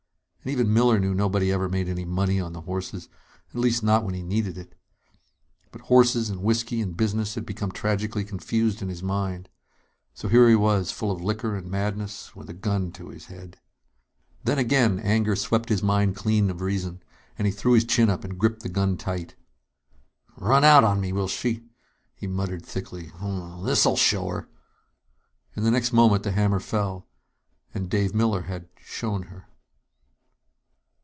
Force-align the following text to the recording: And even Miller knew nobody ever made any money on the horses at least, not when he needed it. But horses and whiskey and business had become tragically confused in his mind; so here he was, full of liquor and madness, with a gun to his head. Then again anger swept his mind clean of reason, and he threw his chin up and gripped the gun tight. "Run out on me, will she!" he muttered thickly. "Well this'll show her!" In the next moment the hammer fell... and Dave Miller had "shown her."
And 0.43 0.51
even 0.51 0.73
Miller 0.73 0.97
knew 0.99 1.13
nobody 1.13 1.51
ever 1.51 1.69
made 1.69 1.87
any 1.87 2.03
money 2.03 2.39
on 2.39 2.51
the 2.53 2.61
horses 2.61 3.09
at 3.51 3.59
least, 3.59 3.83
not 3.83 4.03
when 4.03 4.15
he 4.15 4.23
needed 4.23 4.57
it. 4.57 4.73
But 5.71 5.81
horses 5.81 6.31
and 6.31 6.41
whiskey 6.41 6.81
and 6.81 6.97
business 6.97 7.35
had 7.35 7.45
become 7.45 7.71
tragically 7.71 8.23
confused 8.25 8.81
in 8.81 8.89
his 8.89 9.03
mind; 9.03 9.49
so 10.15 10.27
here 10.29 10.49
he 10.49 10.55
was, 10.55 10.89
full 10.91 11.11
of 11.11 11.21
liquor 11.21 11.55
and 11.55 11.69
madness, 11.69 12.35
with 12.35 12.49
a 12.49 12.53
gun 12.55 12.91
to 12.93 13.09
his 13.09 13.25
head. 13.27 13.59
Then 14.43 14.57
again 14.57 14.97
anger 14.97 15.35
swept 15.35 15.69
his 15.69 15.83
mind 15.83 16.15
clean 16.15 16.49
of 16.49 16.59
reason, 16.59 17.03
and 17.37 17.45
he 17.45 17.51
threw 17.53 17.73
his 17.73 17.85
chin 17.85 18.09
up 18.09 18.23
and 18.23 18.39
gripped 18.39 18.63
the 18.63 18.67
gun 18.69 18.97
tight. 18.97 19.35
"Run 20.35 20.63
out 20.63 20.83
on 20.83 20.99
me, 20.99 21.11
will 21.13 21.27
she!" 21.27 21.67
he 22.15 22.25
muttered 22.25 22.65
thickly. 22.65 23.11
"Well 23.21 23.61
this'll 23.61 23.95
show 23.95 24.27
her!" 24.29 24.49
In 25.55 25.61
the 25.61 25.69
next 25.69 25.93
moment 25.93 26.23
the 26.23 26.31
hammer 26.31 26.59
fell... 26.59 27.05
and 27.75 27.91
Dave 27.91 28.15
Miller 28.15 28.41
had 28.41 28.69
"shown 28.79 29.21
her." 29.23 29.45